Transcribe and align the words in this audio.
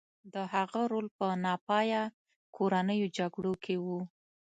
د 0.33 0.35
هغه 0.53 0.81
رول 0.91 1.07
په 1.17 1.27
ناپایه 1.45 2.01
کورنیو 2.55 3.07
جګړو 3.17 3.53
کې 3.63 3.75
و. 3.83 3.85